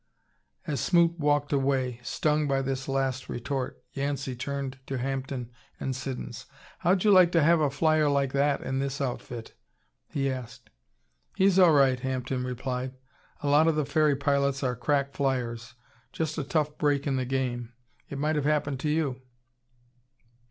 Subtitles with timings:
[0.65, 6.47] As Smoot walked away, stung by this last retort, Yancey turned to Hampden and Siddons.
[6.79, 9.53] "How'd you like to have a flyer like that in this outfit?"
[10.07, 10.71] he asked.
[11.35, 12.95] "He's all right," Hampden replied.
[13.41, 15.75] "A lot of the ferry pilots are crack flyers
[16.11, 17.71] just a tough break in the game.
[18.09, 19.21] It might have happened to you."